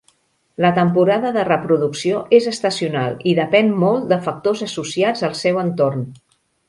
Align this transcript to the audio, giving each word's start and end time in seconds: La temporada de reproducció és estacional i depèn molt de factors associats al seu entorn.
La 0.63 0.69
temporada 0.75 1.31
de 1.35 1.43
reproducció 1.49 2.23
és 2.37 2.47
estacional 2.53 3.19
i 3.33 3.35
depèn 3.41 3.69
molt 3.85 4.09
de 4.15 4.19
factors 4.29 4.65
associats 4.69 5.27
al 5.29 5.37
seu 5.43 5.61
entorn. 5.67 6.03